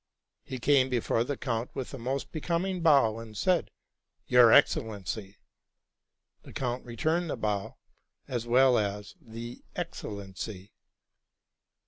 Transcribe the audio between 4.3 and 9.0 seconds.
Your Excellency!'' The count returned the bow, as well